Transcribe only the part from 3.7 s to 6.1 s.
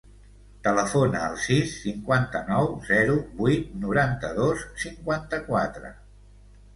noranta-dos, cinquanta-quatre.